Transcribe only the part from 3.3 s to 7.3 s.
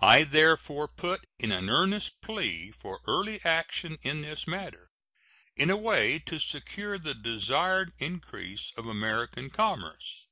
action in this matter, in a way to secure the